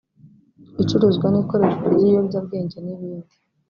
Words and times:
icuruzwa 0.81 1.27
n’ikoreshwa 1.29 1.85
ry’ibiyobyabwenge 1.93 2.77
n’ibindi 2.81 3.33